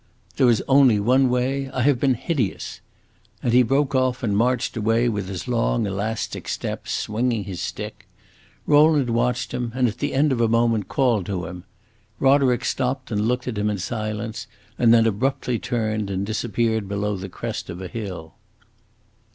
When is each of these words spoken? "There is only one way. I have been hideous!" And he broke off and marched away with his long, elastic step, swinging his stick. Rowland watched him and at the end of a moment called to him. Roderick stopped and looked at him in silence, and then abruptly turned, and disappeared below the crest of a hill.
"There 0.37 0.49
is 0.49 0.63
only 0.67 0.99
one 0.99 1.29
way. 1.29 1.69
I 1.69 1.83
have 1.83 1.99
been 1.99 2.15
hideous!" 2.15 2.81
And 3.43 3.53
he 3.53 3.61
broke 3.61 3.93
off 3.93 4.23
and 4.23 4.35
marched 4.35 4.75
away 4.75 5.07
with 5.07 5.27
his 5.27 5.47
long, 5.47 5.85
elastic 5.85 6.47
step, 6.47 6.87
swinging 6.87 7.43
his 7.43 7.61
stick. 7.61 8.07
Rowland 8.65 9.11
watched 9.11 9.51
him 9.51 9.71
and 9.75 9.87
at 9.87 9.99
the 9.99 10.15
end 10.15 10.31
of 10.31 10.41
a 10.41 10.47
moment 10.47 10.87
called 10.87 11.27
to 11.27 11.45
him. 11.45 11.65
Roderick 12.19 12.65
stopped 12.65 13.11
and 13.11 13.27
looked 13.27 13.47
at 13.47 13.59
him 13.59 13.69
in 13.69 13.77
silence, 13.77 14.47
and 14.75 14.91
then 14.91 15.05
abruptly 15.05 15.59
turned, 15.59 16.09
and 16.09 16.25
disappeared 16.25 16.89
below 16.89 17.15
the 17.15 17.29
crest 17.29 17.69
of 17.69 17.79
a 17.79 17.87
hill. 17.87 18.33